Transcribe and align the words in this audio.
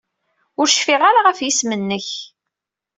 Ur 0.59 0.67
cfiɣ 0.69 1.01
ara 1.09 1.21
ɣef 1.27 1.39
yisem-nnek. 1.41 2.07